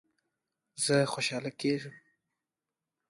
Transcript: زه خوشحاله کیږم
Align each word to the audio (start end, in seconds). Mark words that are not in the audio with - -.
زه 0.83 0.95
خوشحاله 1.11 1.51
کیږم 1.59 1.95